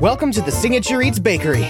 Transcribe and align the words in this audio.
Welcome 0.00 0.32
to 0.32 0.40
the 0.40 0.50
Signature 0.50 1.00
Eats 1.02 1.20
Bakery. 1.20 1.64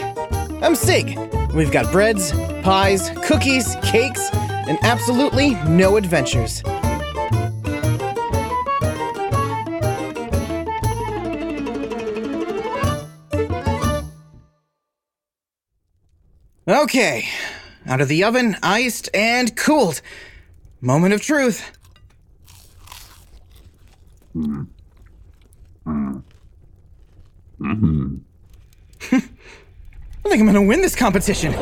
I'm 0.62 0.74
Sig. 0.74 1.18
We've 1.54 1.70
got 1.70 1.92
breads, 1.92 2.32
pies, 2.62 3.10
cookies, 3.22 3.76
cakes, 3.82 4.30
and 4.32 4.78
absolutely 4.82 5.54
no 5.68 5.96
adventures. 5.98 6.62
Okay, 16.66 17.28
out 17.86 18.00
of 18.00 18.08
the 18.08 18.24
oven, 18.24 18.56
iced, 18.62 19.10
and 19.12 19.54
cooled. 19.54 20.00
Moment 20.80 21.12
of 21.12 21.20
truth. 21.20 21.70
Hmm. 24.32 24.62
Hmm. 25.84 26.18
I 27.64 27.70
think 29.10 30.40
I'm 30.40 30.46
gonna 30.46 30.62
win 30.62 30.82
this 30.82 30.94
competition. 30.94 31.52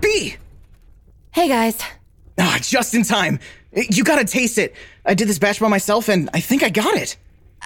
Bee! 0.00 0.36
Hey 1.32 1.48
guys. 1.48 1.78
Ah, 2.38 2.58
just 2.60 2.94
in 2.94 3.02
time. 3.04 3.38
You 3.72 4.04
gotta 4.04 4.24
taste 4.24 4.58
it. 4.58 4.74
I 5.04 5.14
did 5.14 5.28
this 5.28 5.38
batch 5.38 5.60
by 5.60 5.68
myself 5.68 6.08
and 6.08 6.28
I 6.34 6.40
think 6.40 6.62
I 6.62 6.68
got 6.68 6.94
it. 6.96 7.16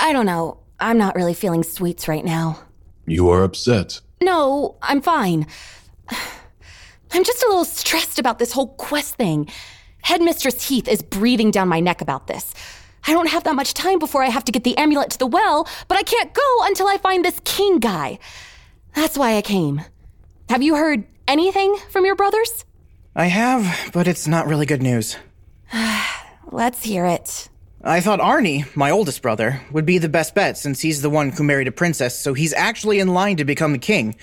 I 0.01 0.12
don't 0.12 0.27
know. 0.27 0.59
I'm 0.78 0.98
not 0.98 1.16
really 1.16 1.34
feeling 1.34 1.62
sweets 1.62 2.06
right 2.09 2.24
now. 2.24 2.60
You 3.06 3.28
are 3.30 3.42
upset. 3.42 4.01
No, 4.23 4.76
I'm 4.82 5.01
fine. 5.01 5.46
I'm 7.12 7.24
just 7.24 7.42
a 7.42 7.48
little 7.48 7.65
stressed 7.65 8.20
about 8.20 8.38
this 8.38 8.52
whole 8.52 8.68
quest 8.68 9.16
thing. 9.16 9.48
Headmistress 10.02 10.68
Heath 10.68 10.87
is 10.87 11.02
breathing 11.02 11.51
down 11.51 11.68
my 11.68 11.80
neck 11.80 12.01
about 12.01 12.28
this. 12.28 12.54
I 13.06 13.12
don't 13.12 13.28
have 13.28 13.45
that 13.45 13.54
much 13.54 13.74
time 13.74 13.98
before 13.98 14.22
I 14.22 14.28
have 14.28 14.45
to 14.45 14.52
get 14.52 14.64
the 14.64 14.77
amulet 14.77 15.10
to 15.10 15.18
the 15.18 15.27
well, 15.27 15.68
but 15.88 15.98
I 15.98 16.02
can't 16.02 16.32
go 16.32 16.59
until 16.62 16.86
I 16.86 16.98
find 16.98 17.24
this 17.24 17.40
king 17.45 17.78
guy. 17.78 18.18
That's 18.95 19.16
why 19.16 19.36
I 19.36 19.42
came. 19.42 19.82
Have 20.48 20.62
you 20.62 20.74
heard 20.76 21.04
anything 21.26 21.76
from 21.90 22.04
your 22.04 22.16
brothers? 22.16 22.65
I 23.15 23.26
have, 23.26 23.90
but 23.93 24.09
it's 24.09 24.26
not 24.26 24.46
really 24.46 24.66
good 24.66 24.82
news. 24.82 25.16
Let's 26.51 26.82
hear 26.82 27.06
it. 27.06 27.48
I 27.82 28.01
thought 28.01 28.21
Arnie, 28.21 28.74
my 28.76 28.90
oldest 28.90 29.23
brother, 29.23 29.62
would 29.71 29.87
be 29.87 29.98
the 29.98 30.09
best 30.09 30.34
bet 30.34 30.59
since 30.59 30.80
he's 30.80 31.01
the 31.01 31.09
one 31.09 31.30
who 31.30 31.43
married 31.43 31.68
a 31.68 31.73
princess, 31.73 32.18
so 32.18 32.34
he's 32.34 32.52
actually 32.52 32.98
in 32.98 33.09
line 33.09 33.38
to 33.38 33.45
become 33.45 33.73
the 33.73 33.78
king. 33.78 34.16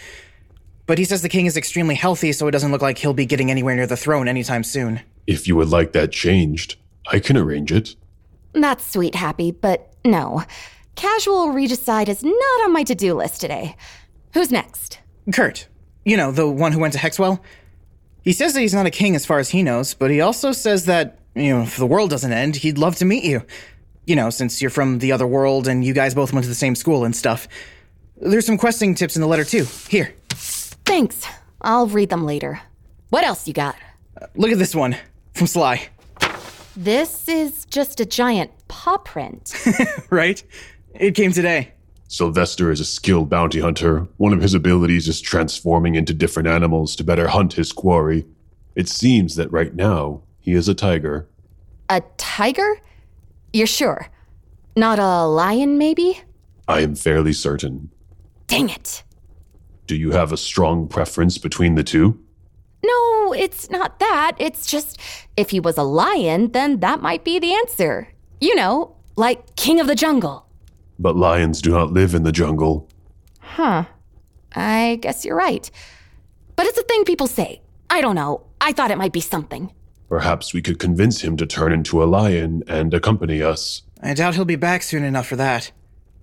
But 0.86 1.00
he 1.00 1.06
says 1.06 1.22
the 1.22 1.30
king 1.30 1.48
is 1.48 1.58
extremely 1.58 1.96
healthy, 1.96 2.32
so 2.34 2.48
it 2.48 2.52
doesn't 2.52 2.72
look 2.72 2.84
like 2.84 3.00
he'll 3.00 3.14
be 3.14 3.26
getting 3.26 3.50
anywhere 3.50 3.76
near 3.76 3.88
the 3.88 3.98
throne 3.98 4.28
anytime 4.28 4.64
soon. 4.64 5.02
If 5.26 5.48
you 5.48 5.56
would 5.56 5.70
like 5.70 5.94
that 5.94 6.12
changed, 6.12 6.76
I 7.08 7.20
can 7.20 7.36
arrange 7.36 7.72
it. 7.72 7.96
That's 8.62 8.86
sweet, 8.86 9.16
Happy, 9.16 9.52
but 9.52 9.94
no. 10.04 10.44
Casual 10.96 11.52
regicide 11.52 12.10
is 12.10 12.24
not 12.24 12.64
on 12.64 12.74
my 12.74 12.84
to 12.84 12.96
do 12.96 13.14
list 13.14 13.40
today. 13.42 13.76
Who's 14.34 14.52
next? 14.52 15.00
Kurt, 15.32 15.68
you 16.06 16.18
know, 16.18 16.32
the 16.32 16.50
one 16.50 16.72
who 16.72 16.80
went 16.80 16.94
to 16.94 17.00
Hexwell? 17.00 17.40
He 18.24 18.34
says 18.34 18.54
that 18.54 18.62
he's 18.62 18.74
not 18.74 18.86
a 18.86 18.92
king 18.92 19.16
as 19.16 19.26
far 19.26 19.40
as 19.40 19.50
he 19.50 19.64
knows, 19.64 19.94
but 19.94 20.12
he 20.12 20.22
also 20.22 20.52
says 20.52 20.86
that, 20.86 21.20
you 21.36 21.54
know, 21.54 21.62
if 21.62 21.78
the 21.78 21.86
world 21.86 22.10
doesn't 22.10 22.32
end, 22.34 22.58
he'd 22.58 22.78
love 22.78 22.96
to 22.98 23.06
meet 23.06 23.24
you. 23.24 23.44
You 24.06 24.16
know, 24.16 24.30
since 24.30 24.62
you're 24.62 24.72
from 24.72 25.00
the 25.00 25.12
other 25.12 25.28
world 25.28 25.68
and 25.68 25.84
you 25.86 25.94
guys 25.94 26.16
both 26.16 26.34
went 26.34 26.44
to 26.46 26.50
the 26.50 26.56
same 26.56 26.76
school 26.76 27.06
and 27.06 27.16
stuff. 27.16 27.48
There's 28.20 28.46
some 28.46 28.58
questing 28.58 28.96
tips 28.96 29.16
in 29.16 29.22
the 29.22 29.28
letter, 29.28 29.44
too. 29.44 29.66
Here, 29.90 30.16
Thanks. 30.30 31.26
I'll 31.62 31.88
read 31.88 32.10
them 32.10 32.26
later. 32.26 32.62
What 33.10 33.24
else 33.24 33.48
you 33.48 33.54
got? 33.54 33.76
Uh, 34.20 34.28
look 34.36 34.52
at 34.52 34.58
this 34.58 34.74
one 34.74 34.96
from 35.34 35.48
Sly, 35.48 35.90
This 36.78 37.28
is 37.28 37.66
just 37.66 38.00
a 38.00 38.06
giant 38.06 38.52
paw 38.68 39.00
print. 39.00 39.52
right? 40.12 40.44
It 40.94 41.16
came 41.16 41.32
today. 41.32 41.74
Sylvester 42.08 42.70
is 42.70 42.80
a 42.80 42.86
skilled 42.86 43.32
bounty 43.32 43.60
hunter. 43.62 44.08
One 44.18 44.32
of 44.32 44.44
his 44.44 44.54
abilities 44.54 45.08
is 45.08 45.20
transforming 45.20 45.96
into 45.96 46.14
different 46.14 46.48
animals 46.48 46.96
to 46.98 47.04
better 47.04 47.30
hunt 47.30 47.54
his 47.54 47.72
quarry. 47.72 48.28
It 48.76 48.88
seems 48.88 49.36
that 49.38 49.52
right 49.52 49.74
now 49.74 50.22
he 50.40 50.54
is 50.54 50.68
a 50.70 50.76
tiger. 50.76 51.28
a 51.90 52.04
tiger? 52.18 52.80
You're 53.54 53.66
sure? 53.66 54.10
Not 54.76 55.00
a 55.00 55.26
lion, 55.26 55.80
maybe? 55.80 56.22
I 56.68 56.82
am 56.82 56.94
fairly 56.94 57.34
certain. 57.34 57.90
Dang 58.46 58.70
it. 58.70 59.04
Do 59.88 59.96
you 59.96 60.12
have 60.12 60.32
a 60.32 60.38
strong 60.38 60.88
preference 60.88 61.40
between 61.40 61.74
the 61.74 61.84
two? 61.84 62.24
No, 62.84 63.34
it's 63.34 63.70
not 63.70 64.00
that. 64.00 64.34
It's 64.40 64.68
just 64.68 65.00
if 65.36 65.50
he 65.50 65.60
was 65.60 65.78
a 65.78 65.84
lion, 65.84 66.52
then 66.52 66.80
that 66.80 67.02
might 67.02 67.24
be 67.24 67.40
the 67.40 67.54
answer. 67.54 68.10
You 68.40 68.56
know, 68.56 68.96
like 69.16 69.56
King 69.56 69.80
of 69.80 69.88
the 69.88 69.96
Jungle. 69.96 70.46
But 71.00 71.16
lions 71.16 71.62
do 71.62 71.72
not 71.72 71.92
live 71.92 72.16
in 72.16 72.24
the 72.24 72.32
jungle. 72.32 72.90
Huh. 73.40 73.86
I 74.56 74.98
guess 75.02 75.24
you're 75.24 75.36
right. 75.36 75.70
But 76.56 76.66
it's 76.66 76.78
a 76.78 76.84
thing 76.84 77.04
people 77.06 77.28
say. 77.28 77.62
I 77.90 78.02
don't 78.02 78.16
know. 78.16 78.48
I 78.60 78.74
thought 78.74 78.92
it 78.92 78.98
might 78.98 79.14
be 79.14 79.22
something. 79.22 79.72
Perhaps 80.10 80.54
we 80.54 80.62
could 80.62 80.80
convince 80.80 81.22
him 81.22 81.38
to 81.38 81.46
turn 81.46 81.72
into 81.72 82.02
a 82.02 82.06
lion 82.06 82.64
and 82.68 82.94
accompany 82.94 83.44
us. 83.44 83.84
I 84.02 84.14
doubt 84.14 84.36
he'll 84.36 84.46
be 84.46 84.56
back 84.56 84.84
soon 84.84 85.04
enough 85.04 85.28
for 85.28 85.36
that. 85.36 85.72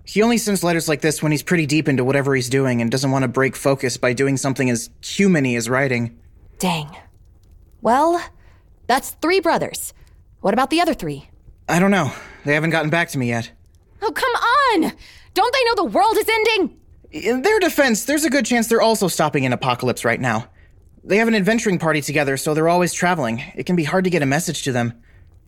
He 0.03 0.21
only 0.21 0.37
sends 0.37 0.63
letters 0.63 0.87
like 0.87 1.01
this 1.01 1.23
when 1.23 1.31
he's 1.31 1.43
pretty 1.43 1.65
deep 1.65 1.87
into 1.87 2.03
whatever 2.03 2.35
he's 2.35 2.49
doing 2.49 2.81
and 2.81 2.91
doesn't 2.91 3.11
want 3.11 3.23
to 3.23 3.27
break 3.27 3.55
focus 3.55 3.97
by 3.97 4.13
doing 4.13 4.37
something 4.37 4.69
as 4.69 4.89
human-y 5.01 5.55
as 5.55 5.69
writing. 5.69 6.19
Dang. 6.65 6.89
Well, 7.83 8.19
that's 8.87 9.11
three 9.21 9.39
brothers. 9.39 9.93
What 10.41 10.55
about 10.55 10.71
the 10.71 10.81
other 10.81 10.95
three? 10.95 11.29
I 11.69 11.77
don't 11.77 11.91
know. 11.91 12.11
They 12.43 12.55
haven't 12.55 12.71
gotten 12.71 12.89
back 12.89 13.09
to 13.09 13.19
me 13.19 13.27
yet. 13.27 13.51
Oh, 14.01 14.11
come 14.11 14.31
on! 14.31 14.91
Don't 15.35 15.53
they 15.53 15.63
know 15.65 15.75
the 15.75 15.95
world 15.95 16.17
is 16.17 16.27
ending? 16.27 16.75
In 17.11 17.43
their 17.43 17.59
defense, 17.59 18.05
there's 18.05 18.23
a 18.23 18.31
good 18.31 18.47
chance 18.47 18.65
they're 18.67 18.81
also 18.81 19.07
stopping 19.07 19.45
an 19.45 19.53
apocalypse 19.53 20.03
right 20.03 20.19
now. 20.19 20.47
They 21.03 21.17
have 21.17 21.27
an 21.27 21.35
adventuring 21.35 21.77
party 21.77 22.01
together, 22.01 22.35
so 22.35 22.55
they're 22.55 22.67
always 22.67 22.93
traveling. 22.93 23.43
It 23.55 23.67
can 23.67 23.75
be 23.75 23.83
hard 23.83 24.05
to 24.05 24.09
get 24.09 24.23
a 24.23 24.25
message 24.25 24.63
to 24.63 24.71
them. 24.71 24.99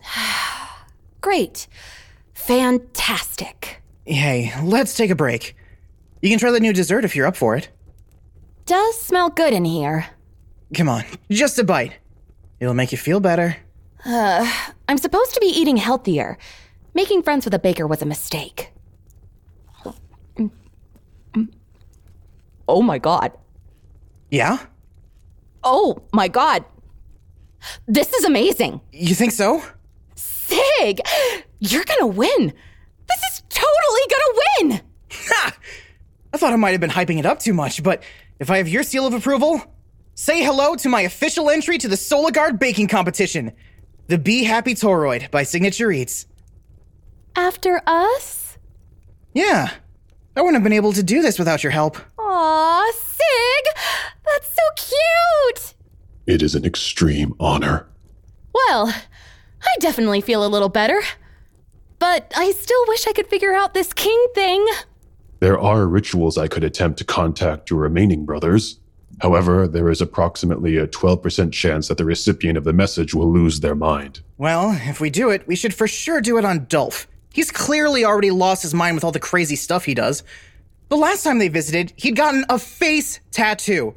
Great. 1.21 1.67
Fantastic. 2.35 3.81
Hey, 4.05 4.53
let's 4.61 4.95
take 4.95 5.09
a 5.09 5.15
break. 5.15 5.55
You 6.21 6.29
can 6.29 6.37
try 6.37 6.51
the 6.51 6.59
new 6.59 6.73
dessert 6.73 7.05
if 7.05 7.15
you're 7.15 7.25
up 7.25 7.35
for 7.35 7.55
it. 7.55 7.69
Does 8.67 9.01
smell 9.01 9.31
good 9.31 9.53
in 9.53 9.65
here. 9.65 10.05
Come 10.75 10.89
on, 10.89 11.03
just 11.31 11.59
a 11.59 11.63
bite. 11.63 11.93
It'll 12.59 12.73
make 12.73 12.91
you 12.91 12.97
feel 12.97 13.19
better. 13.19 13.57
Uh, 14.05 14.51
I'm 14.87 14.97
supposed 14.97 15.33
to 15.33 15.39
be 15.39 15.47
eating 15.47 15.77
healthier. 15.77 16.37
Making 16.93 17.23
friends 17.23 17.45
with 17.45 17.53
a 17.53 17.59
baker 17.59 17.87
was 17.87 18.01
a 18.01 18.05
mistake. 18.05 18.71
Oh 22.67 22.81
my 22.81 22.97
god. 22.97 23.31
Yeah? 24.29 24.57
Oh 25.63 26.03
my 26.13 26.27
god. 26.27 26.65
This 27.87 28.11
is 28.13 28.25
amazing. 28.25 28.81
You 28.91 29.15
think 29.15 29.31
so? 29.31 29.63
Sig, 30.15 30.99
you're 31.59 31.85
gonna 31.85 32.07
win. 32.07 32.53
This 33.07 33.21
is 33.31 33.43
totally 33.49 34.01
gonna 34.09 34.41
win. 34.69 34.81
Ha! 35.11 35.57
I 36.33 36.37
thought 36.37 36.53
I 36.53 36.57
might 36.57 36.71
have 36.71 36.81
been 36.81 36.89
hyping 36.89 37.19
it 37.19 37.25
up 37.25 37.39
too 37.39 37.53
much, 37.53 37.81
but 37.83 38.03
if 38.39 38.51
I 38.51 38.57
have 38.57 38.67
your 38.67 38.83
seal 38.83 39.07
of 39.07 39.13
approval, 39.13 39.61
say 40.17 40.43
hello 40.43 40.75
to 40.75 40.89
my 40.89 41.01
official 41.01 41.47
entry 41.47 41.77
to 41.77 41.87
the 41.87 41.95
Solagard 41.95 42.57
baking 42.59 42.87
competition. 42.87 43.53
The 44.07 44.17
Be 44.17 44.43
Happy 44.43 44.73
Toroid 44.73 45.29
by 45.29 45.43
Signature 45.43 45.91
Eats. 45.91 46.25
After 47.35 47.83
us? 47.85 48.57
Yeah, 49.35 49.71
I 50.35 50.41
wouldn't 50.41 50.55
have 50.55 50.63
been 50.63 50.73
able 50.73 50.91
to 50.93 51.03
do 51.03 51.21
this 51.21 51.37
without 51.37 51.61
your 51.61 51.71
help. 51.71 51.97
Aw, 52.17 52.91
Sig! 52.93 53.83
That's 54.25 54.55
so 54.55 54.61
cute! 54.75 55.75
It 56.25 56.41
is 56.41 56.55
an 56.55 56.65
extreme 56.65 57.35
honor. 57.39 57.87
Well, 58.55 58.87
I 58.87 59.75
definitely 59.79 60.21
feel 60.21 60.43
a 60.43 60.49
little 60.49 60.69
better. 60.69 60.99
But 61.99 62.33
I 62.35 62.51
still 62.51 62.83
wish 62.87 63.05
I 63.05 63.13
could 63.13 63.27
figure 63.27 63.53
out 63.53 63.75
this 63.75 63.93
king 63.93 64.27
thing. 64.33 64.65
There 65.41 65.59
are 65.59 65.85
rituals 65.85 66.39
I 66.39 66.47
could 66.47 66.63
attempt 66.63 66.97
to 66.97 67.05
contact 67.05 67.69
your 67.69 67.79
remaining 67.79 68.25
brothers. 68.25 68.79
However, 69.21 69.67
there 69.67 69.89
is 69.89 70.01
approximately 70.01 70.77
a 70.77 70.87
12% 70.87 71.51
chance 71.51 71.87
that 71.87 71.97
the 71.97 72.05
recipient 72.05 72.57
of 72.57 72.63
the 72.63 72.73
message 72.73 73.13
will 73.13 73.31
lose 73.31 73.59
their 73.59 73.75
mind. 73.75 74.21
Well, 74.37 74.77
if 74.83 74.99
we 74.99 75.09
do 75.09 75.29
it, 75.29 75.47
we 75.47 75.55
should 75.55 75.73
for 75.73 75.87
sure 75.87 76.21
do 76.21 76.37
it 76.37 76.45
on 76.45 76.65
Dolph. 76.65 77.07
He's 77.33 77.51
clearly 77.51 78.05
already 78.05 78.31
lost 78.31 78.61
his 78.61 78.73
mind 78.73 78.95
with 78.95 79.03
all 79.03 79.11
the 79.11 79.19
crazy 79.19 79.55
stuff 79.55 79.85
he 79.85 79.93
does. 79.93 80.23
The 80.89 80.97
last 80.97 81.23
time 81.23 81.39
they 81.39 81.49
visited, 81.49 81.93
he'd 81.95 82.15
gotten 82.15 82.45
a 82.49 82.59
face 82.59 83.19
tattoo. 83.31 83.95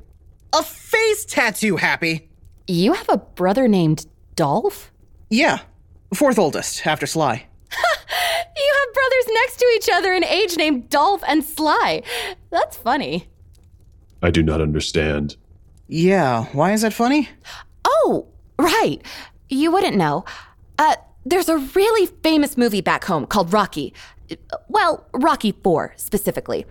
A 0.53 0.63
face 0.63 1.25
tattoo, 1.25 1.77
Happy. 1.77 2.29
You 2.67 2.93
have 2.93 3.09
a 3.09 3.17
brother 3.17 3.69
named 3.69 4.07
Dolph? 4.37 4.91
Yeah, 5.29 5.61
fourth 6.15 6.39
oldest 6.39 6.87
after 6.87 7.07
Sly. 7.07 7.47
You 8.57 8.75
have 8.79 8.95
brothers 8.95 9.35
next 9.35 9.57
to 9.59 9.67
each 9.77 9.89
other 9.93 10.13
in 10.13 10.25
age 10.25 10.57
named 10.57 10.91
Dolph 10.91 11.23
and 11.27 11.43
Sly. 11.43 12.03
That's 12.51 12.77
funny. 12.77 13.30
I 14.23 14.31
do 14.31 14.43
not 14.43 14.61
understand. 14.61 15.37
Yeah, 15.89 16.45
why 16.53 16.73
is 16.73 16.83
that 16.83 16.93
funny? 16.93 17.29
Oh, 17.85 18.29
right. 18.59 18.99
You 19.49 19.73
wouldn't 19.73 19.97
know. 19.97 20.25
Uh, 20.79 20.97
there's 21.25 21.49
a 21.49 21.59
really 21.59 22.07
famous 22.23 22.57
movie 22.57 22.81
back 22.81 23.05
home 23.05 23.27
called 23.27 23.53
Rocky. 23.53 23.93
Well, 24.69 25.07
Rocky 25.13 25.53
4 25.53 25.95
specifically. 25.97 26.65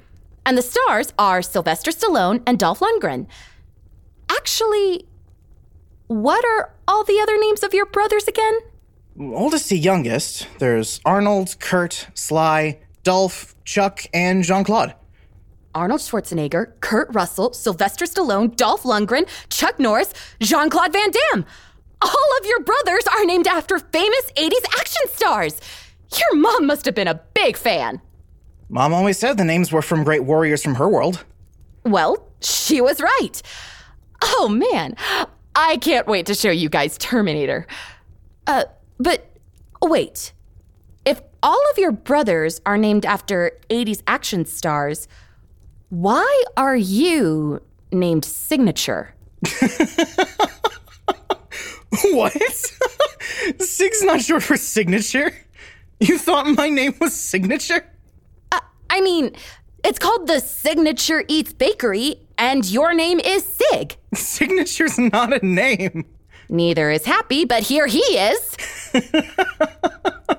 And 0.46 0.57
the 0.57 0.62
stars 0.62 1.13
are 1.19 1.42
Sylvester 1.42 1.92
Stallone 1.92 2.42
and 2.48 2.57
Dolph 2.57 2.80
Lundgren. 2.80 3.28
Actually, 4.30 5.06
what 6.07 6.44
are 6.46 6.74
all 6.88 7.04
the 7.04 7.19
other 7.19 7.38
names 7.38 7.63
of 7.63 7.74
your 7.74 7.86
brothers 7.86 8.28
again? 8.28 8.60
Oldest 9.19 9.69
to 9.69 9.78
youngest, 9.78 10.48
there's 10.60 11.01
Arnold, 11.04 11.57
Kurt, 11.60 12.07
Sly, 12.13 12.80
Dolph, 13.04 13.54
Chuck, 13.66 14.06
and 14.13 14.44
Jean 14.44 14.63
Claude. 14.63 14.96
Arnold 15.75 16.01
Schwarzenegger, 16.01 16.74
Kurt 16.81 17.13
Russell, 17.13 17.54
Sylvester 17.54 18.06
Stallone, 18.06 18.56
Dolph 18.56 18.83
Lundgren, 18.83 19.27
Chuck 19.50 19.80
Norris, 19.80 20.13
Jean 20.39 20.69
Claude 20.69 20.94
Van 20.94 21.12
Damme. 21.12 21.45
All 22.01 22.38
of 22.39 22.45
your 22.45 22.62
brothers 22.62 23.04
are 23.13 23.25
named 23.25 23.48
after 23.48 23.77
famous 23.77 24.31
80s 24.36 24.66
action 24.80 25.01
stars. 25.07 25.62
Your 26.18 26.39
mom 26.42 26.66
must 26.66 26.86
have 26.86 26.95
been 26.95 27.07
a 27.07 27.21
big 27.33 27.57
fan. 27.57 28.01
Mom 28.69 28.94
always 28.94 29.18
said 29.18 29.38
the 29.38 29.44
names 29.44 29.71
were 29.71 29.81
from 29.81 30.04
great 30.04 30.24
warriors 30.24 30.63
from 30.63 30.75
her 30.75 30.88
world. 30.88 31.25
Well, 31.83 32.27
she 32.42 32.81
was 32.81 33.01
right. 33.01 33.42
Oh 34.24 34.48
man, 34.50 34.95
I 35.56 35.77
can't 35.77 36.07
wait 36.07 36.25
to 36.27 36.33
show 36.33 36.51
you 36.51 36.69
guys 36.69 36.98
Terminator. 36.98 37.68
Uh, 38.48 38.65
but 39.00 39.30
wait. 39.81 40.33
If 41.06 41.22
all 41.42 41.62
of 41.72 41.77
your 41.77 41.92
brothers 41.92 42.62
are 42.65 42.77
named 42.77 43.06
after 43.06 43.51
80s 43.69 44.01
action 44.07 44.45
stars, 44.45 45.07
why 45.89 46.44
are 46.56 46.75
you 46.75 47.62
named 47.91 48.25
Signature? 48.25 49.13
what? 52.12 52.33
Sig's 53.59 54.03
not 54.03 54.21
short 54.21 54.44
for 54.44 54.57
signature. 54.57 55.33
You 56.00 56.18
thought 56.18 56.47
my 56.47 56.69
name 56.69 56.95
was 57.01 57.13
Signature? 57.13 57.86
Uh, 58.51 58.59
I 58.89 59.01
mean, 59.01 59.36
it's 59.83 60.00
called 60.00 60.27
the 60.27 60.39
Signature 60.39 61.24
Eats 61.27 61.53
Bakery, 61.53 62.21
and 62.38 62.65
your 62.65 62.94
name 62.94 63.19
is 63.19 63.45
Sig. 63.45 63.97
Signature's 64.13 64.97
not 65.00 65.33
a 65.33 65.45
name. 65.45 66.06
Neither 66.50 66.91
is 66.91 67.06
Happy, 67.06 67.45
but 67.45 67.63
here 67.63 67.88
he 67.88 68.00
is. 68.00 68.57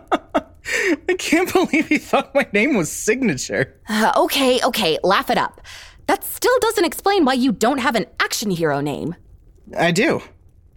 I 1.09 1.15
can't 1.19 1.53
believe 1.53 1.89
he 1.89 1.99
thought 1.99 2.35
my 2.35 2.47
name 2.53 2.77
was 2.77 2.91
Signature. 2.91 3.81
Uh, 3.89 4.13
okay, 4.17 4.61
okay, 4.63 4.99
laugh 5.03 5.31
it 5.31 5.39
up. 5.39 5.61
That 6.07 6.25
still 6.25 6.59
doesn't 6.61 6.85
explain 6.85 7.25
why 7.25 7.35
you 7.35 7.53
don't 7.53 7.79
have 7.79 7.95
an 7.95 8.07
action 8.19 8.51
hero 8.51 8.81
name. 8.81 9.15
I 9.77 9.91
do. 9.91 10.23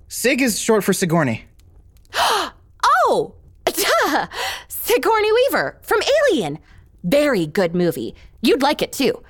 Sig 0.07 0.41
is 0.41 0.59
short 0.59 0.83
for 0.83 0.93
Sigourney. 0.93 1.45
oh! 2.13 3.35
Duh! 3.65 4.27
Sigourney 4.67 5.31
Weaver 5.31 5.79
from 5.81 6.01
Alien. 6.29 6.59
Very 7.03 7.47
good 7.47 7.73
movie. 7.73 8.15
You'd 8.41 8.61
like 8.61 8.81
it 8.81 8.91
too. 8.93 9.23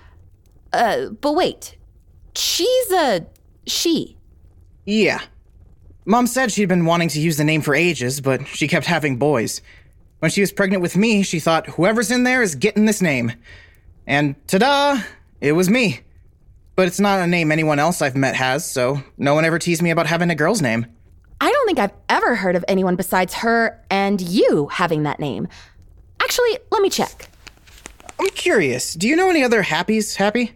Uh, 0.71 1.09
but 1.09 1.33
wait. 1.33 1.77
She's 2.35 2.91
a 2.91 3.25
she. 3.65 4.17
Yeah. 4.85 5.21
Mom 6.05 6.27
said 6.27 6.51
she'd 6.51 6.67
been 6.67 6.85
wanting 6.85 7.09
to 7.09 7.19
use 7.19 7.37
the 7.37 7.43
name 7.43 7.61
for 7.61 7.75
ages, 7.75 8.19
but 8.19 8.45
she 8.47 8.67
kept 8.67 8.85
having 8.85 9.17
boys. 9.17 9.61
When 10.23 10.31
she 10.31 10.39
was 10.39 10.53
pregnant 10.53 10.81
with 10.81 10.95
me, 10.95 11.21
she 11.21 11.41
thought 11.41 11.67
whoever's 11.67 12.09
in 12.09 12.23
there 12.23 12.41
is 12.41 12.55
getting 12.55 12.85
this 12.85 13.01
name. 13.01 13.33
And 14.07 14.35
ta 14.47 14.57
da! 14.57 15.01
It 15.41 15.51
was 15.51 15.69
me. 15.69 15.99
But 16.77 16.87
it's 16.87 17.01
not 17.01 17.19
a 17.19 17.27
name 17.27 17.51
anyone 17.51 17.77
else 17.77 18.01
I've 18.01 18.15
met 18.15 18.33
has, 18.33 18.65
so 18.65 19.03
no 19.17 19.35
one 19.35 19.43
ever 19.43 19.59
teased 19.59 19.81
me 19.81 19.89
about 19.89 20.07
having 20.07 20.29
a 20.29 20.35
girl's 20.35 20.61
name. 20.61 20.85
I 21.41 21.51
don't 21.51 21.65
think 21.65 21.77
I've 21.77 21.91
ever 22.07 22.35
heard 22.35 22.55
of 22.55 22.63
anyone 22.69 22.95
besides 22.95 23.33
her 23.33 23.77
and 23.89 24.21
you 24.21 24.67
having 24.67 25.03
that 25.03 25.19
name. 25.19 25.49
Actually, 26.21 26.57
let 26.71 26.81
me 26.81 26.89
check. 26.89 27.27
I'm 28.17 28.29
curious. 28.29 28.93
Do 28.93 29.09
you 29.09 29.17
know 29.17 29.29
any 29.29 29.43
other 29.43 29.61
Happies, 29.61 30.15
Happy? 30.15 30.53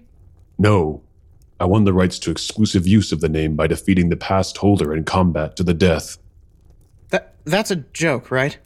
No. 0.57 1.01
I 1.59 1.65
won 1.65 1.83
the 1.83 1.91
rights 1.91 2.19
to 2.19 2.31
exclusive 2.31 2.87
use 2.87 3.11
of 3.11 3.19
the 3.19 3.27
name 3.27 3.57
by 3.57 3.67
defeating 3.67 4.07
the 4.07 4.15
past 4.15 4.55
holder 4.55 4.93
in 4.93 5.03
combat 5.03 5.57
to 5.57 5.63
the 5.63 5.73
death. 5.73 6.19
That 7.09 7.33
that's 7.43 7.69
a 7.69 7.75
joke, 7.75 8.31
right? 8.31 8.57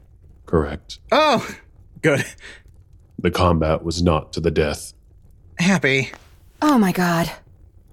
Correct. 0.51 0.99
Oh, 1.13 1.47
good. 2.01 2.25
The 3.17 3.31
combat 3.31 3.85
was 3.85 4.03
not 4.03 4.33
to 4.33 4.41
the 4.41 4.51
death. 4.51 4.91
Happy. 5.57 6.11
Oh 6.61 6.77
my 6.77 6.91
god. 6.91 7.31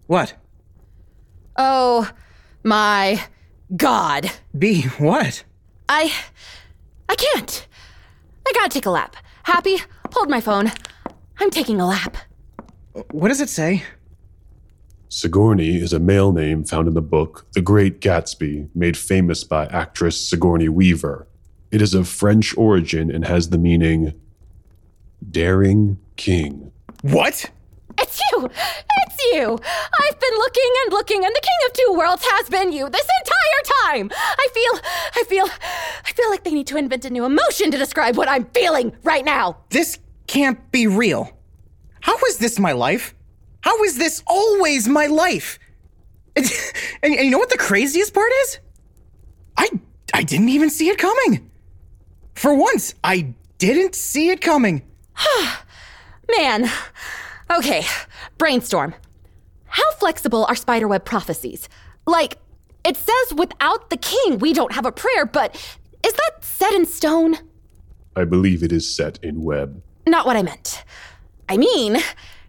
What? 0.08 0.34
Oh 1.56 2.10
my 2.64 3.22
god. 3.76 4.32
Bee, 4.58 4.82
what? 4.98 5.44
I. 5.88 6.12
I 7.08 7.14
can't. 7.14 7.68
I 8.44 8.52
gotta 8.54 8.70
take 8.70 8.86
a 8.86 8.90
lap. 8.90 9.14
Happy, 9.44 9.76
hold 10.12 10.28
my 10.28 10.40
phone. 10.40 10.72
I'm 11.38 11.50
taking 11.50 11.80
a 11.80 11.86
lap. 11.86 12.16
What 13.12 13.28
does 13.28 13.40
it 13.40 13.50
say? 13.50 13.84
Sigourney 15.08 15.76
is 15.76 15.92
a 15.92 16.00
male 16.00 16.32
name 16.32 16.64
found 16.64 16.88
in 16.88 16.94
the 16.94 17.02
book 17.02 17.46
The 17.52 17.60
Great 17.60 18.00
Gatsby, 18.00 18.68
made 18.74 18.96
famous 18.96 19.44
by 19.44 19.66
actress 19.66 20.20
Sigourney 20.20 20.68
Weaver. 20.68 21.28
It 21.70 21.82
is 21.82 21.94
of 21.94 22.08
French 22.08 22.56
origin 22.56 23.10
and 23.10 23.26
has 23.26 23.50
the 23.50 23.58
meaning 23.58 24.14
daring 25.30 25.98
king. 26.16 26.72
What? 27.02 27.50
It's 27.98 28.20
you! 28.32 28.46
It's 28.46 29.24
you! 29.32 29.58
I've 30.00 30.20
been 30.20 30.34
looking 30.34 30.70
and 30.84 30.92
looking, 30.92 31.24
and 31.24 31.34
the 31.34 31.40
King 31.40 31.66
of 31.66 31.72
Two 31.72 31.94
Worlds 31.98 32.24
has 32.24 32.48
been 32.48 32.72
you 32.72 32.88
this 32.88 33.06
entire 33.20 33.82
time! 33.82 34.10
I 34.14 34.48
feel, 34.54 34.90
I 35.16 35.24
feel, 35.24 35.44
I 36.06 36.12
feel 36.12 36.30
like 36.30 36.44
they 36.44 36.52
need 36.52 36.68
to 36.68 36.76
invent 36.76 37.04
a 37.04 37.10
new 37.10 37.24
emotion 37.24 37.70
to 37.70 37.78
describe 37.78 38.16
what 38.16 38.28
I'm 38.28 38.46
feeling 38.46 38.96
right 39.02 39.24
now! 39.24 39.58
This 39.70 39.98
can't 40.26 40.70
be 40.70 40.86
real. 40.86 41.36
How 42.00 42.16
is 42.28 42.38
this 42.38 42.58
my 42.58 42.72
life? 42.72 43.14
How 43.62 43.82
is 43.82 43.98
this 43.98 44.22
always 44.26 44.88
my 44.88 45.06
life? 45.06 45.58
And, 46.36 46.46
and, 47.02 47.14
and 47.14 47.24
you 47.24 47.30
know 47.30 47.38
what 47.38 47.50
the 47.50 47.58
craziest 47.58 48.14
part 48.14 48.30
is? 48.42 48.60
I, 49.56 49.68
I 50.14 50.22
didn't 50.22 50.50
even 50.50 50.70
see 50.70 50.88
it 50.88 50.98
coming. 50.98 51.47
For 52.38 52.54
once, 52.54 52.94
I 53.02 53.34
didn't 53.58 53.96
see 53.96 54.30
it 54.30 54.40
coming. 54.40 54.82
Man. 56.36 56.70
Okay, 57.50 57.84
brainstorm. 58.38 58.94
How 59.66 59.90
flexible 59.98 60.44
are 60.44 60.54
spiderweb 60.54 61.04
prophecies? 61.04 61.68
Like, 62.06 62.38
it 62.84 62.96
says 62.96 63.34
without 63.34 63.90
the 63.90 63.96
king, 63.96 64.38
we 64.38 64.52
don't 64.52 64.70
have 64.70 64.86
a 64.86 64.92
prayer, 64.92 65.26
but 65.26 65.56
is 66.06 66.12
that 66.12 66.44
set 66.44 66.72
in 66.74 66.86
stone? 66.86 67.38
I 68.14 68.22
believe 68.22 68.62
it 68.62 68.70
is 68.70 68.88
set 68.88 69.18
in 69.20 69.42
web. 69.42 69.82
Not 70.06 70.24
what 70.24 70.36
I 70.36 70.42
meant. 70.42 70.84
I 71.48 71.56
mean, 71.56 71.96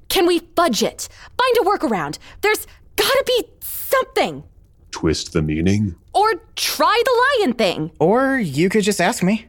can 0.08 0.28
we 0.28 0.38
fudge 0.56 0.84
it? 0.84 1.10
Find 1.36 1.58
a 1.58 1.68
workaround? 1.68 2.19
There's 2.42 2.68
gotta 2.96 3.24
be 3.26 3.46
something. 3.62 4.44
Twist 4.92 5.34
the 5.34 5.42
meaning? 5.42 5.96
Or 6.14 6.36
try 6.56 7.02
the 7.04 7.40
lion 7.42 7.54
thing. 7.54 7.92
Or 8.00 8.38
you 8.38 8.69
could 8.69 8.84
just 8.84 9.02
ask 9.02 9.24
me. 9.24 9.49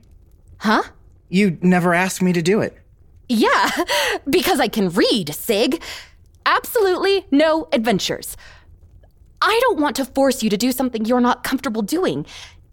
Huh? 0.60 0.82
You 1.30 1.56
never 1.62 1.94
asked 1.94 2.20
me 2.20 2.34
to 2.34 2.42
do 2.42 2.60
it. 2.60 2.76
Yeah, 3.28 3.70
because 4.30 4.60
I 4.60 4.68
can 4.68 4.90
read, 4.90 5.34
Sig. 5.34 5.82
Absolutely 6.44 7.26
no 7.30 7.68
adventures. 7.72 8.36
I 9.40 9.58
don't 9.62 9.80
want 9.80 9.96
to 9.96 10.04
force 10.04 10.42
you 10.42 10.50
to 10.50 10.58
do 10.58 10.70
something 10.70 11.06
you're 11.06 11.20
not 11.20 11.44
comfortable 11.44 11.80
doing, 11.80 12.26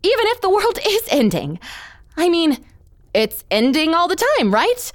even 0.03 0.25
if 0.27 0.41
the 0.41 0.49
world 0.49 0.79
is 0.85 1.03
ending. 1.09 1.59
I 2.17 2.27
mean, 2.27 2.57
it's 3.13 3.45
ending 3.49 3.93
all 3.93 4.09
the 4.09 4.21
time, 4.37 4.53
right? 4.53 4.91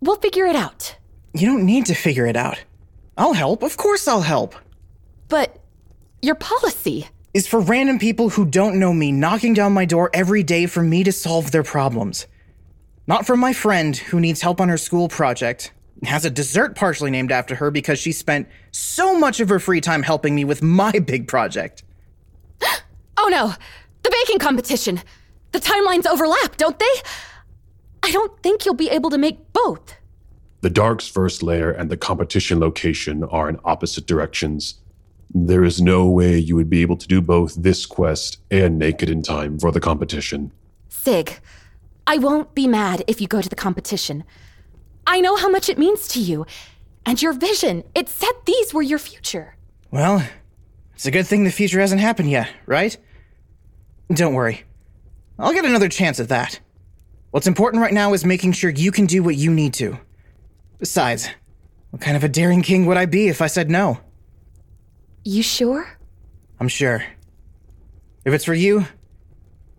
We'll 0.00 0.16
figure 0.16 0.46
it 0.46 0.56
out. 0.56 0.96
You 1.32 1.46
don't 1.46 1.64
need 1.64 1.86
to 1.86 1.94
figure 1.94 2.26
it 2.26 2.36
out. 2.36 2.58
I'll 3.16 3.34
help. 3.34 3.62
Of 3.62 3.76
course, 3.76 4.08
I'll 4.08 4.22
help. 4.22 4.56
But 5.28 5.58
your 6.22 6.34
policy 6.34 7.06
is 7.36 7.46
for 7.46 7.60
random 7.60 7.98
people 7.98 8.30
who 8.30 8.46
don't 8.46 8.78
know 8.78 8.94
me 8.94 9.12
knocking 9.12 9.52
down 9.52 9.70
my 9.70 9.84
door 9.84 10.08
every 10.14 10.42
day 10.42 10.64
for 10.64 10.82
me 10.82 11.04
to 11.04 11.12
solve 11.12 11.50
their 11.50 11.62
problems. 11.62 12.26
Not 13.06 13.26
from 13.26 13.40
my 13.40 13.52
friend 13.52 13.94
who 13.94 14.18
needs 14.20 14.40
help 14.40 14.58
on 14.58 14.70
her 14.70 14.78
school 14.78 15.06
project, 15.10 15.70
has 16.04 16.24
a 16.24 16.30
dessert 16.30 16.74
partially 16.74 17.10
named 17.10 17.30
after 17.30 17.54
her 17.56 17.70
because 17.70 17.98
she 17.98 18.10
spent 18.10 18.48
so 18.70 19.18
much 19.18 19.38
of 19.40 19.50
her 19.50 19.58
free 19.58 19.82
time 19.82 20.02
helping 20.02 20.34
me 20.34 20.46
with 20.46 20.62
my 20.62 20.92
big 21.06 21.28
project. 21.28 21.82
oh 23.18 23.28
no, 23.30 23.52
the 24.02 24.10
baking 24.10 24.38
competition. 24.38 25.02
The 25.52 25.60
timelines 25.60 26.06
overlap, 26.06 26.56
don't 26.56 26.78
they? 26.78 26.94
I 28.02 28.12
don't 28.12 28.42
think 28.42 28.64
you'll 28.64 28.74
be 28.74 28.88
able 28.88 29.10
to 29.10 29.18
make 29.18 29.52
both. 29.52 29.94
The 30.62 30.70
Dark's 30.70 31.06
first 31.06 31.42
lair 31.42 31.70
and 31.70 31.90
the 31.90 31.98
competition 31.98 32.60
location 32.60 33.24
are 33.24 33.50
in 33.50 33.60
opposite 33.62 34.06
directions. 34.06 34.80
There 35.34 35.64
is 35.64 35.80
no 35.80 36.06
way 36.06 36.38
you 36.38 36.56
would 36.56 36.70
be 36.70 36.82
able 36.82 36.96
to 36.96 37.06
do 37.08 37.20
both 37.20 37.54
this 37.54 37.84
quest 37.84 38.38
and 38.50 38.78
Naked 38.78 39.10
in 39.10 39.22
time 39.22 39.58
for 39.58 39.70
the 39.72 39.80
competition. 39.80 40.52
Sig, 40.88 41.38
I 42.06 42.18
won't 42.18 42.54
be 42.54 42.66
mad 42.66 43.02
if 43.06 43.20
you 43.20 43.26
go 43.26 43.42
to 43.42 43.48
the 43.48 43.56
competition. 43.56 44.24
I 45.06 45.20
know 45.20 45.36
how 45.36 45.48
much 45.48 45.68
it 45.68 45.78
means 45.78 46.08
to 46.08 46.20
you. 46.20 46.46
And 47.04 47.20
your 47.20 47.32
vision, 47.32 47.84
it 47.94 48.08
said 48.08 48.32
these 48.44 48.72
were 48.74 48.82
your 48.82 48.98
future. 48.98 49.56
Well, 49.90 50.26
it's 50.94 51.06
a 51.06 51.10
good 51.10 51.26
thing 51.26 51.44
the 51.44 51.50
future 51.50 51.80
hasn't 51.80 52.00
happened 52.00 52.30
yet, 52.30 52.48
right? 52.66 52.96
Don't 54.12 54.34
worry. 54.34 54.62
I'll 55.38 55.52
get 55.52 55.64
another 55.64 55.88
chance 55.88 56.18
at 56.18 56.28
that. 56.30 56.58
What's 57.30 57.46
important 57.46 57.82
right 57.82 57.92
now 57.92 58.14
is 58.14 58.24
making 58.24 58.52
sure 58.52 58.70
you 58.70 58.90
can 58.90 59.06
do 59.06 59.22
what 59.22 59.36
you 59.36 59.52
need 59.52 59.74
to. 59.74 59.98
Besides, 60.78 61.28
What 61.90 62.02
kind 62.02 62.16
of 62.16 62.24
a 62.24 62.28
daring 62.28 62.62
king 62.62 62.86
would 62.86 62.96
I 62.96 63.06
be 63.06 63.28
if 63.28 63.40
I 63.40 63.46
said 63.46 63.70
no? 63.70 64.00
You 65.26 65.42
sure? 65.42 65.98
I'm 66.60 66.68
sure. 66.68 67.04
If 68.24 68.32
it's 68.32 68.44
for 68.44 68.54
you, 68.54 68.86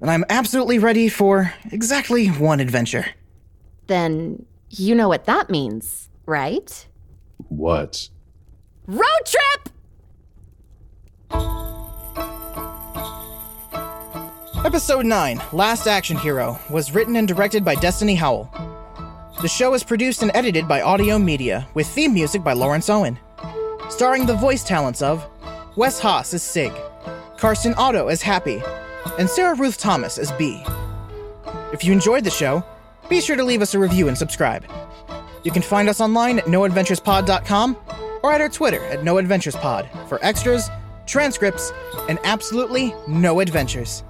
then 0.01 0.09
I'm 0.09 0.25
absolutely 0.29 0.77
ready 0.77 1.07
for 1.07 1.53
exactly 1.71 2.27
one 2.27 2.59
adventure. 2.59 3.05
Then 3.87 4.45
you 4.69 4.93
know 4.93 5.07
what 5.07 5.23
that 5.23 5.49
means, 5.49 6.09
right? 6.25 6.85
What? 7.47 8.09
Road 8.87 9.07
trip! 9.25 9.69
Episode 14.65 15.05
9, 15.05 15.41
Last 15.53 15.87
Action 15.87 16.17
Hero, 16.17 16.59
was 16.69 16.93
written 16.93 17.15
and 17.15 17.25
directed 17.25 17.63
by 17.63 17.75
Destiny 17.75 18.15
Howell. 18.15 18.51
The 19.41 19.47
show 19.47 19.73
is 19.75 19.85
produced 19.85 20.23
and 20.23 20.31
edited 20.33 20.67
by 20.67 20.81
Audio 20.81 21.17
Media, 21.17 21.65
with 21.73 21.87
theme 21.87 22.13
music 22.13 22.43
by 22.43 22.51
Lawrence 22.51 22.89
Owen. 22.89 23.17
Starring 23.89 24.25
the 24.25 24.35
voice 24.35 24.65
talents 24.65 25.01
of 25.01 25.25
Wes 25.77 26.00
Haas 26.00 26.34
as 26.34 26.41
Sig, 26.41 26.74
Karsten 27.38 27.75
Otto 27.77 28.07
as 28.07 28.24
Happy, 28.24 28.63
and 29.19 29.29
Sarah 29.29 29.53
Ruth 29.53 29.77
Thomas 29.77 30.17
as 30.17 30.31
Bee. 30.31 30.63
If 31.72 31.84
you 31.84 31.93
enjoyed 31.93 32.24
the 32.24 32.31
show, 32.31 32.63
be 33.10 33.22
sure 33.22 33.36
to 33.36 33.43
leave 33.43 33.62
us 33.62 33.75
a 33.75 33.79
review 33.79 34.07
and 34.07 34.17
subscribe. 34.17 34.65
You 35.43 35.51
can 35.51 35.62
find 35.62 35.88
us 35.88 36.01
online 36.01 36.39
at 36.39 36.46
noadventurespod.com 36.46 37.77
or 38.24 38.34
at 38.34 38.41
our 38.41 38.50
Twitter 38.50 38.84
at 38.86 39.01
noadventurespod 39.01 40.10
for 40.10 40.17
extras, 40.25 40.67
transcripts, 41.05 41.72
and 42.10 42.17
absolutely 42.24 42.96
no 43.07 43.39
adventures. 43.39 44.03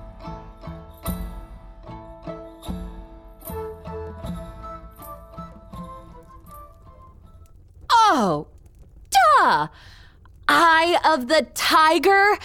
Of 11.06 11.28
the 11.28 11.48
tiger? 11.54 12.38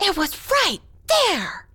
It 0.00 0.16
was 0.16 0.36
right 0.50 0.80
there! 1.08 1.66